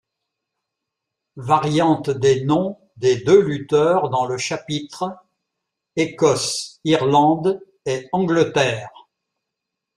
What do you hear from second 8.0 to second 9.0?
Angleterre.